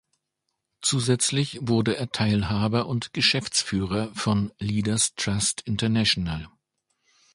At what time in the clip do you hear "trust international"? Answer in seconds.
5.13-6.49